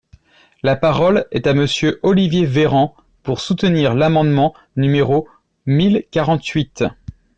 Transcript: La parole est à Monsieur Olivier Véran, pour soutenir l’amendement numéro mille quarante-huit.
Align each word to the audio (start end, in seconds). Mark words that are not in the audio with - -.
La 0.63 0.75
parole 0.75 1.27
est 1.29 1.45
à 1.45 1.53
Monsieur 1.53 1.99
Olivier 2.01 2.47
Véran, 2.47 2.95
pour 3.21 3.39
soutenir 3.39 3.93
l’amendement 3.93 4.55
numéro 4.75 5.27
mille 5.67 6.05
quarante-huit. 6.09 6.83